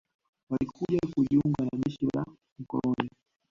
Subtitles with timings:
[0.49, 2.25] Walikuja kujiunga na jeshi la
[2.59, 3.09] mkoloni